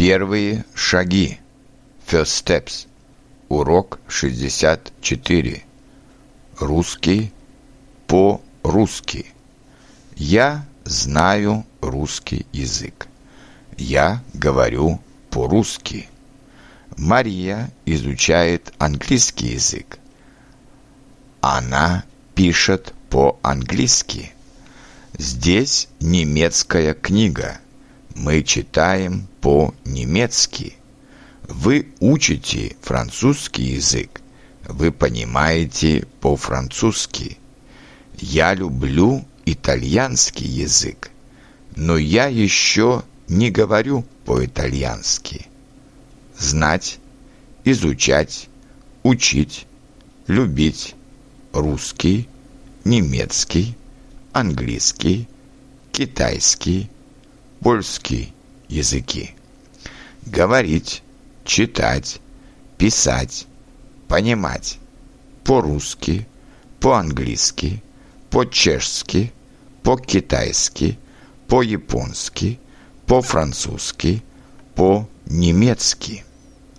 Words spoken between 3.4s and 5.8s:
Урок 64.